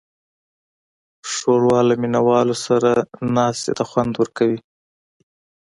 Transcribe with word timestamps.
ښوروا 1.31 1.79
له 1.89 1.93
مینهوالو 2.01 2.55
سره 2.65 2.89
ناستې 3.35 3.71
ته 3.77 3.83
خوند 3.89 4.13
ورکوي. 4.17 4.59